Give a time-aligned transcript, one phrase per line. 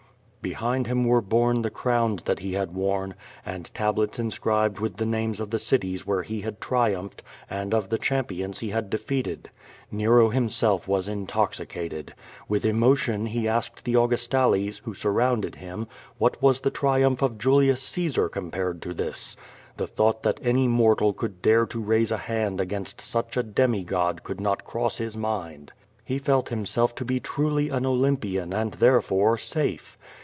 [0.41, 3.13] '* Behind him were borne the crowns that he had worn,
[3.45, 7.89] and tablets inscribed with the names of the cities where he had triumphed and of
[7.89, 9.51] the champions he had defeated.
[9.93, 12.15] Xero himself was intoxicated.
[12.49, 15.85] With emotion he asked the Augustales, who surrounded him,
[16.17, 19.35] what was the triumph of Julius Caesar compared to this.
[19.77, 23.43] The thought that any mor tal could dare to raise a hand against such a
[23.43, 25.71] demigod could not cross his mind.
[26.03, 29.99] He felt himself to be truly an Olympian and therefore safe.